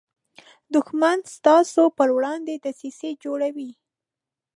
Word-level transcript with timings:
دښمن 0.73 1.17
ستا 1.35 1.55
پر 1.97 2.09
وړاندې 2.15 2.53
دسیسې 2.65 3.09
جوړوي 3.23 3.71